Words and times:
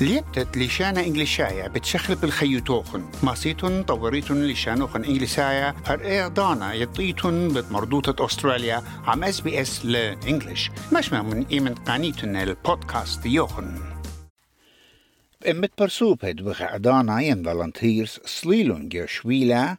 ليبتت 0.00 0.56
لشانة 0.56 1.00
إنجليشايا 1.00 1.68
بتشخل 1.68 2.14
بالخيوتوخن 2.14 3.10
ماسيتون 3.22 3.82
طوريتون 3.82 4.46
لشانوخن 4.46 5.04
إنجليسايا 5.04 5.74
هر 5.86 6.18
إعدانا 6.20 6.74
يطيتون 6.74 7.48
بمردوطة 7.48 8.24
أستراليا. 8.24 8.82
عم 9.06 9.24
إس 9.24 9.40
بي 9.40 9.60
إس 9.60 9.84
لإنجليش. 9.84 10.70
مش 10.92 11.12
من 11.12 11.46
إيمن 11.46 11.74
قانيتون 11.74 12.36
البودكاست 12.36 13.26
يوخن. 13.26 13.80
إمت 15.50 15.70
برسوبت 15.78 16.42
بغعدانا 16.42 17.20
ين 17.20 17.44
فالنتيرز 17.44 18.20
سليلون 18.24 18.88
جيشويلا 18.88 19.76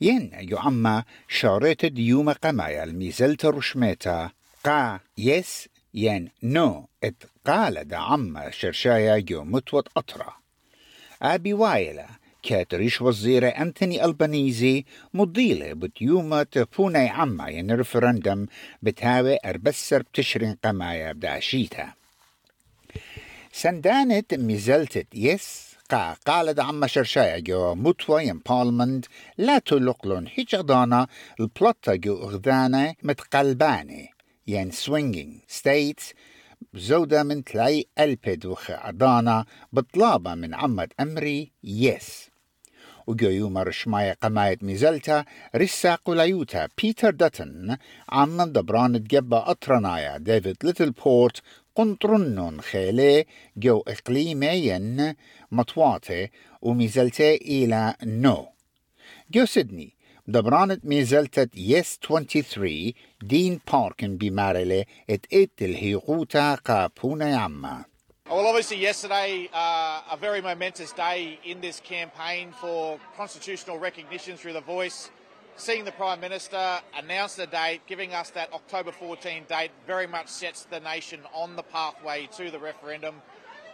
ين 0.00 0.30
يو 0.34 0.58
عما 0.58 1.04
شارت 1.28 1.98
يوم 1.98 2.30
قمايا 2.30 2.84
الميزلت 2.84 3.44
رشميتا 3.46 4.30
قا 4.64 5.00
يس 5.18 5.68
ين 5.94 6.28
نو 6.42 6.86
ات 7.04 7.22
قال 7.46 7.88
دا 7.88 7.96
عما 7.96 8.50
شرشايا 8.50 9.18
جو 9.18 9.44
متوت 9.44 9.88
أطرا. 9.96 10.32
أبي 11.22 11.52
وايلا 11.52 12.06
كاتريش 12.42 13.02
وزيرة 13.02 13.48
أنتوني 13.48 14.04
ألبانيزي 14.04 14.84
مضيلة 15.14 15.72
بتيومة 15.72 16.42
تفوني 16.42 17.08
عما 17.08 17.48
ين 17.48 17.70
رفرندم 17.70 18.46
بتاوي 18.82 19.38
أربسر 19.44 20.02
بتشرين 20.02 20.56
قمايا 20.64 21.12
بداشيتا 21.12 21.92
سندانت 23.52 24.34
ميزلتت 24.34 25.06
يس 25.14 25.72
قا 25.90 26.16
قالد 26.26 26.60
عما 26.60 26.86
شرشايا 26.86 27.38
جو 27.38 27.74
متوى 27.74 28.26
ين 28.26 28.38
بالمند 28.38 29.06
لا 29.38 29.58
تلقلن 29.58 30.26
هيج 30.34 30.54
أضانا 30.54 31.06
البلطة 31.40 31.94
جو 31.94 32.16
أغذانا 32.16 32.94
متقلباني 33.02 34.10
ين 34.46 34.70
سوينجينج 34.70 35.40
ستيتس 35.48 36.14
زودة 36.74 37.22
من 37.22 37.44
تلاي 37.44 37.86
ألبد 37.98 38.46
وخ 38.46 38.70
أضانا 38.70 39.44
بطلابة 39.72 40.34
من 40.34 40.54
عمد 40.54 40.92
أمري 41.00 41.52
يس 41.64 42.30
وجو 43.06 43.28
يوم 43.28 43.58
رشماية 43.58 44.12
قماية 44.12 44.58
ميزلتا 44.62 45.24
رسا 45.56 45.94
قليوتا 45.94 46.68
بيتر 46.82 47.10
داتن 47.10 47.76
عم 48.08 48.42
دبران 48.42 49.04
تجبا 49.04 49.50
أطرنايا 49.50 50.18
ديفيد 50.18 50.56
ليتل 50.64 50.90
بورت 50.90 51.42
قنطرنون 51.74 52.60
خيلي 52.60 53.24
جو 53.56 53.84
إقليمين 53.88 55.14
مطواتي 55.52 56.30
وميزلتي 56.62 57.34
إلى 57.34 57.94
نو. 58.04 58.48
جو 59.30 59.44
سيدني 59.44 59.94
دبرانت 60.27 60.85
ميزلتت 60.85 61.49
يس 61.55 61.99
23 62.01 62.93
دين 63.21 63.59
باركن 63.73 64.17
بمارلي 64.17 64.85
ات 65.09 65.25
ات 65.33 65.61
الهيغوتا 65.61 66.55
قابونا 66.55 67.29
يعما 67.29 67.85
Well, 68.29 68.45
obviously, 68.45 68.75
yesterday, 68.75 69.49
uh, 69.53 70.01
a 70.11 70.17
very 70.19 70.41
momentous 70.41 70.91
day 70.91 71.39
in 71.45 71.61
this 71.61 71.79
campaign 71.79 72.51
for 72.51 72.99
constitutional 73.15 73.79
recognition 73.79 74.35
through 74.35 74.51
the 74.51 74.59
voice. 74.75 75.09
Seeing 75.55 75.85
the 75.85 75.93
Prime 75.93 76.19
Minister 76.19 76.81
announce 77.01 77.35
the 77.35 77.47
date, 77.47 77.79
giving 77.87 78.13
us 78.13 78.29
that 78.31 78.51
October 78.51 78.91
14 78.91 79.45
date, 79.47 79.71
very 79.87 80.07
much 80.07 80.27
sets 80.27 80.65
the 80.65 80.81
nation 80.81 81.21
on 81.33 81.55
the 81.55 81.63
pathway 81.63 82.27
to 82.35 82.51
the 82.51 82.59
referendum. 82.59 83.21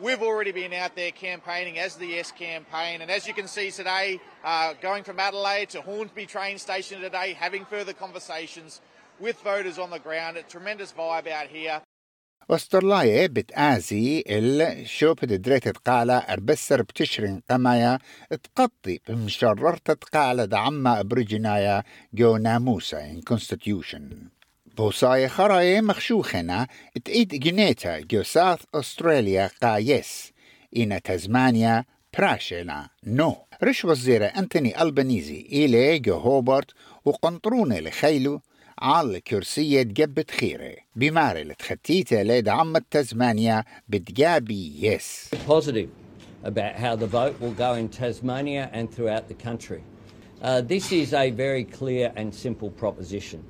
We've 0.00 0.22
already 0.22 0.52
been 0.52 0.74
out 0.74 0.94
there 0.94 1.10
campaigning 1.10 1.78
as 1.78 1.96
the 1.96 2.06
Yes 2.06 2.30
campaign, 2.30 3.00
and 3.02 3.10
as 3.10 3.26
you 3.26 3.32
can 3.32 3.48
see 3.48 3.70
today, 3.70 4.20
uh, 4.44 4.74
going 4.82 5.02
from 5.04 5.18
Adelaide 5.18 5.70
to 5.70 5.80
Hornsby 5.80 6.26
train 6.26 6.58
station 6.58 7.00
today, 7.00 7.32
having 7.32 7.64
further 7.64 7.94
conversations 7.94 8.80
with 9.18 9.40
voters 9.42 9.78
on 9.78 9.88
the 9.90 9.98
ground. 9.98 10.36
A 10.36 10.42
tremendous 10.42 10.92
vibe 10.92 11.28
out 11.28 11.48
here. 11.48 11.80
واسترلاية 12.48 13.26
بتآزي 13.26 14.24
الشوب 14.28 15.16
دريت 15.24 15.68
تقالة 15.68 16.16
أربسر 16.18 16.82
بتشرين 16.82 17.42
قمايا 17.50 17.98
تقطي 18.30 19.00
بمشررت 19.08 19.90
تقالة 19.90 20.44
دعما 20.44 21.02
برجنايا 21.02 21.82
جو 22.14 22.36
ناموسا 22.36 23.12
in 23.14 23.22
constitution 23.34 24.30
بوصاية 24.81 25.27
خراية 25.27 25.81
مخشوخنا 25.81 26.67
تقيد 27.05 27.27
جنيتا 27.27 27.99
جو 27.99 28.23
ساث 28.23 28.59
أستراليا 28.75 29.49
قايس 29.63 30.31
إنا 30.77 30.99
تزمانيا 30.99 31.85
براشنا 32.17 32.89
نو. 33.03 33.35
رش 33.63 33.85
وزيرة 33.85 34.25
أنتوني 34.25 34.81
ألبانيزي 34.81 35.47
إلي 35.51 35.99
جو 35.99 36.17
هوبرت 36.17 36.71
وقنطروني 37.05 37.81
لخيلو 37.81 38.41
على 38.79 39.21
كرسية 39.21 39.81
جبت 39.81 40.31
خيرة 40.31 40.75
بمارة 40.95 41.39
لتختيته 41.39 42.21
ليد 42.21 42.49
عم 42.49 42.77
تزمانيا 42.77 43.63
بتجابي 43.89 44.85
يس 44.85 45.29
positive 45.47 45.89
about 46.43 46.75
how 46.75 46.95
the 46.95 47.07
vote 47.07 47.35
will 47.41 47.57
go 47.65 47.73
in 47.73 47.87
Tasmania 47.89 48.69
and 48.73 48.91
throughout 48.91 49.27
the 49.27 49.43
country. 49.47 49.83
Uh, 50.41 50.61
this 50.61 50.91
is 50.91 51.13
a 51.13 51.29
very 51.29 51.65
clear 51.65 52.11
and 52.15 52.33
simple 52.33 52.71
proposition. 52.71 53.43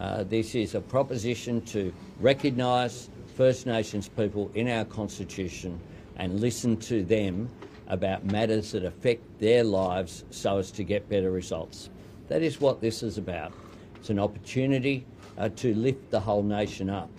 Uh, 0.00 0.24
this 0.24 0.54
is 0.54 0.74
a 0.74 0.80
proposition 0.80 1.60
to 1.60 1.92
recognise 2.20 3.10
First 3.36 3.66
Nations 3.66 4.08
people 4.08 4.50
in 4.54 4.66
our 4.66 4.86
Constitution 4.86 5.78
and 6.16 6.40
listen 6.40 6.78
to 6.78 7.02
them 7.02 7.50
about 7.86 8.24
matters 8.24 8.72
that 8.72 8.82
affect 8.84 9.22
their 9.38 9.62
lives 9.62 10.24
so 10.30 10.56
as 10.56 10.70
to 10.70 10.84
get 10.84 11.06
better 11.10 11.30
results. 11.30 11.90
That 12.28 12.40
is 12.40 12.62
what 12.62 12.80
this 12.80 13.02
is 13.02 13.18
about. 13.18 13.52
It's 13.96 14.08
an 14.08 14.18
opportunity 14.18 15.04
uh, 15.36 15.50
to 15.56 15.74
lift 15.74 16.10
the 16.10 16.20
whole 16.20 16.42
nation 16.42 16.88
up. 16.88 17.10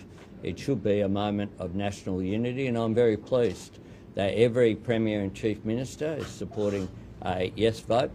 It 0.42 0.58
should 0.58 0.82
be 0.82 1.02
a 1.02 1.08
moment 1.08 1.52
of 1.60 1.76
national 1.76 2.20
unity, 2.20 2.66
and 2.66 2.76
I'm 2.76 2.94
very 2.94 3.16
pleased 3.16 3.78
that 4.16 4.34
every 4.34 4.74
Premier 4.74 5.20
and 5.20 5.32
Chief 5.32 5.64
Minister 5.64 6.14
is 6.14 6.26
supporting 6.26 6.88
a 7.22 7.52
yes 7.54 7.78
vote. 7.78 8.10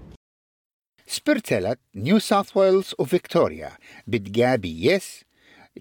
سبرتلت 1.07 1.79
نيو 1.95 2.19
ساوث 2.19 2.57
ويلز 2.57 2.93
وفيكتوريا 2.99 3.71
بتجابي 4.07 4.85
يس 4.85 5.23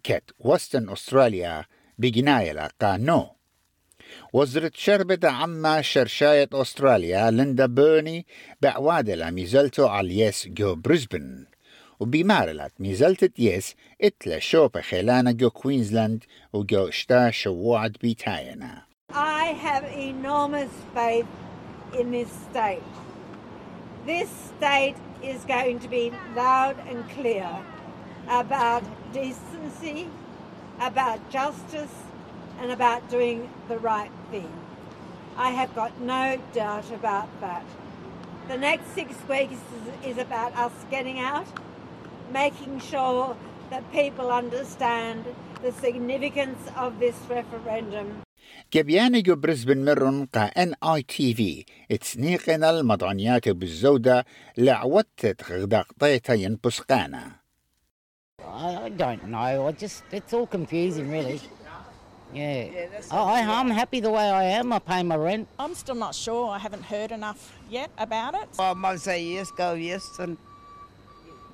كت 0.05 0.31
وستن 0.39 0.91
أستراليا 0.91 1.65
بجناية 1.99 2.53
لقا 2.53 2.97
نو 2.97 3.27
وزرت 4.33 4.75
شربة 4.77 5.29
عما 5.29 5.83
شرشاية 5.83 6.49
أستراليا 6.53 7.31
ليندا 7.31 7.67
بيرني 7.67 8.27
بعوادة 8.63 9.31
ميزلتو 9.31 9.87
على 9.87 10.07
اليس 10.07 10.47
جو 10.49 10.75
بريسبن 10.75 11.47
وبمارلت 12.01 12.73
ميزلتت 12.79 13.39
يس 13.39 13.75
اتلا 14.03 14.39
شوبة 14.39 14.81
خيلانا 14.81 15.33
جو 15.33 15.51
كوينزلاند 15.51 16.25
وجو 16.53 16.89
اشتا 16.89 17.31
شوعد 17.31 17.97
بيتاينا 18.03 18.87
I 19.13 19.47
have 19.67 19.85
enormous 19.85 20.75
faith 20.95 21.31
in 21.99 22.11
this 22.11 22.31
state. 22.51 23.06
This 24.07 24.31
state 24.57 24.95
is 25.21 25.45
going 25.47 25.81
to 25.81 25.89
be 25.89 26.13
loud 26.37 26.79
and 26.87 27.11
clear 27.11 27.51
about 28.29 28.85
decency, 29.13 30.09
about 30.81 31.29
justice, 31.29 31.91
and 32.61 32.71
about 32.71 33.11
doing 33.11 33.51
the 33.67 33.79
right 33.81 34.13
thing. 34.31 34.49
I 35.37 35.51
have 35.51 35.75
got 35.75 36.01
no 36.01 36.41
doubt 36.53 36.89
about 36.93 37.29
that. 37.41 37.65
The 38.47 38.57
next 38.57 38.95
six 38.95 39.13
weeks 39.29 39.59
is, 40.05 40.19
about 40.19 40.57
us 40.57 40.73
getting 40.89 41.19
out, 41.19 41.49
making 42.33 42.79
sure 42.79 43.37
that 43.71 43.91
people 43.91 44.31
understand 44.31 45.25
the 45.63 45.73
significance 45.73 46.61
of 46.77 47.01
this 47.01 47.17
referendum 47.29 48.23
جبياني 48.74 49.22
جو 49.22 49.36
بريسبن 49.36 49.86
مرن 49.86 50.26
قا 50.26 50.44
ان 50.46 50.74
اي 50.84 51.02
تي 51.04 51.34
في 51.34 51.66
اتسنيقنا 51.92 52.70
المضانيات 52.70 53.50
بالزودة 53.50 54.26
لعوتت 54.58 55.52
غداقطيتا 55.52 56.34
ينبسقانا 56.34 57.42
I, 58.44 58.86
I 58.86 58.90
don't 58.90 59.28
know. 59.28 59.68
I 59.68 59.72
just 59.72 60.04
it's 60.12 60.34
all 60.34 60.48
confusing, 60.48 61.12
really. 61.12 61.40
Yeah. 62.34 62.88
I, 63.12 63.42
I'm 63.58 63.70
happy 63.70 64.00
the 64.00 64.10
way 64.10 64.30
I 64.30 64.44
am. 64.60 64.74
I 64.74 64.80
pay 64.80 65.04
my 65.04 65.16
rent. 65.16 65.48
I'm 65.60 65.76
still 65.76 65.96
not 65.96 66.16
sure. 66.16 66.50
I 66.50 66.58
haven't 66.58 66.84
heard 66.84 67.12
enough 67.12 67.42
yet 67.70 67.92
about 67.98 68.34
it. 68.42 68.48
I 68.60 68.74
might 68.74 69.00
say 69.00 69.18
yes, 69.24 69.52
go 69.52 69.74
yes, 69.74 70.04
and 70.20 70.38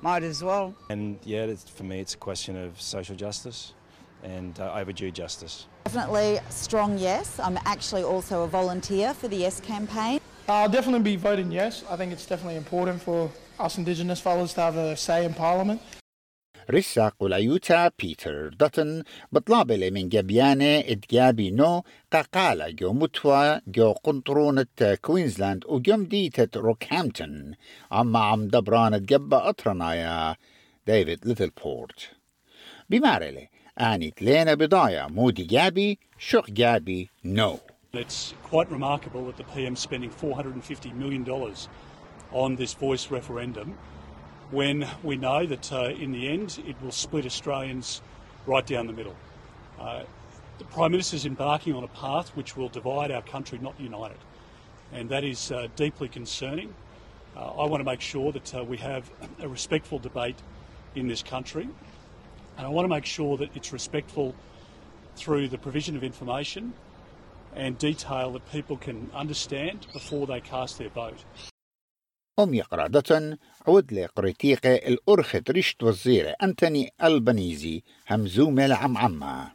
might 0.02 0.22
as 0.22 0.42
well. 0.42 0.74
And 0.88 1.18
yeah, 1.24 1.44
it's, 1.44 1.68
for 1.68 1.84
me, 1.84 2.00
it's 2.00 2.14
a 2.14 2.18
question 2.28 2.56
of 2.56 2.80
social 2.80 3.16
justice 3.16 3.74
and 4.22 4.58
uh, 4.60 4.72
overdue 4.80 5.10
justice. 5.10 5.66
Definitely 5.84 6.40
strong 6.50 6.98
yes. 6.98 7.40
I'm 7.46 7.58
actually 7.74 8.02
also 8.02 8.42
a 8.42 8.46
volunteer 8.46 9.14
for 9.14 9.28
the 9.28 9.36
Yes 9.36 9.60
campaign. 9.60 10.20
I'll 10.48 10.68
definitely 10.68 11.04
be 11.12 11.16
voting 11.16 11.50
yes. 11.50 11.84
I 11.92 11.96
think 11.96 12.12
it's 12.12 12.26
definitely 12.26 12.56
important 12.56 12.98
for 13.02 13.30
us 13.58 13.78
Indigenous 13.78 14.20
fellas 14.20 14.52
to 14.54 14.60
have 14.60 14.76
a 14.76 14.96
say 14.96 15.24
in 15.24 15.34
Parliament. 15.34 15.80
رسا 16.70 17.08
قليوتا 17.20 17.90
بيتر 17.98 18.48
داتن 18.48 19.02
بطلابة 19.32 19.90
من 19.90 20.08
جبيانة 20.08 20.78
اتجابي 20.78 21.50
نو 21.50 21.82
قاقالة 22.12 22.70
جو 22.70 22.92
متوى 22.92 23.60
جو 23.66 23.92
قنطرونة 23.92 24.66
كوينزلاند 25.02 25.64
وجم 25.66 26.04
ديتة 26.04 26.60
روكهامبتون 26.60 27.54
عما 27.92 28.18
عم 28.18 28.48
دبرانة 28.48 28.98
جبا 28.98 29.48
أطرنايا 29.48 30.36
ديفيد 30.86 31.26
ليتل 31.26 31.50
بورت 31.64 32.10
and 33.77 34.03
it 34.03 34.21
lena 34.21 34.55
modi 35.09 35.47
gabi 35.47 35.97
shuk 36.17 36.47
gabi 36.47 37.09
no. 37.23 37.59
It's 37.93 38.33
quite 38.43 38.71
remarkable 38.71 39.25
that 39.27 39.37
the 39.37 39.43
PM 39.43 39.75
spending 39.75 40.09
450 40.09 40.91
million 40.93 41.23
dollars 41.23 41.69
on 42.31 42.55
this 42.55 42.73
voice 42.73 43.11
referendum, 43.11 43.77
when 44.49 44.87
we 45.03 45.15
know 45.15 45.45
that 45.45 45.71
uh, 45.71 45.85
in 45.89 46.11
the 46.11 46.27
end 46.27 46.63
it 46.67 46.75
will 46.81 46.91
split 46.91 47.25
Australians 47.25 48.01
right 48.45 48.65
down 48.65 48.87
the 48.87 48.93
middle. 48.93 49.15
Uh, 49.79 50.03
the 50.57 50.65
Prime 50.65 50.91
Minister 50.91 51.15
is 51.15 51.25
embarking 51.25 51.73
on 51.73 51.83
a 51.83 51.87
path 51.89 52.29
which 52.35 52.55
will 52.55 52.69
divide 52.69 53.11
our 53.11 53.21
country, 53.21 53.57
not 53.59 53.79
unite 53.79 54.11
it, 54.11 54.19
and 54.91 55.09
that 55.09 55.23
is 55.23 55.51
uh, 55.51 55.67
deeply 55.75 56.07
concerning. 56.07 56.73
Uh, 57.35 57.61
I 57.61 57.65
want 57.65 57.81
to 57.81 57.85
make 57.85 58.01
sure 58.01 58.31
that 58.31 58.53
uh, 58.53 58.63
we 58.63 58.77
have 58.77 59.09
a 59.39 59.47
respectful 59.47 59.97
debate 59.97 60.37
in 60.95 61.07
this 61.07 61.23
country 61.23 61.67
And 62.56 62.66
I 62.66 62.70
want 62.70 62.84
to 62.84 62.88
make 62.88 63.04
sure 63.04 63.36
that 63.36 63.50
it's 63.54 63.72
respectful 63.72 64.34
through 65.16 65.48
the 65.48 65.58
provision 65.58 65.96
of 65.96 66.02
information 66.04 66.72
and 67.54 67.78
detail 67.78 68.32
that 68.32 68.50
people 68.52 68.76
can 68.76 69.10
understand 69.14 69.86
before 69.92 70.26
they 70.26 70.40
cast 70.40 70.78
their 70.78 70.88
vote. 70.90 71.24
أم 72.38 72.54
يقرادة 72.54 73.38
عود 73.66 73.92
لقريتيقة 73.92 74.74
الأرخت 74.74 75.50
رشت 75.50 75.82
وزيرة 75.82 76.34
أنتوني 76.42 76.92
ألبانيزي 77.02 77.82
همزومة 78.10 78.66
لعم 78.66 78.98
عمّا 78.98 79.50